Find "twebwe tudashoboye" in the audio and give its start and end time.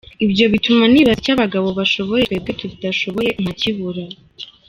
2.27-3.29